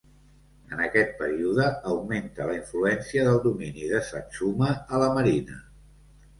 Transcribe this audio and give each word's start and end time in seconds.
En 0.75 0.79
aquest 0.85 1.11
període, 1.19 1.67
augmenta 1.91 2.49
la 2.53 2.57
influència 2.61 3.27
del 3.29 3.39
domini 3.47 3.93
de 3.95 4.03
Satsuma 4.11 4.73
a 4.77 5.07
la 5.07 5.15
Marina. 5.21 5.63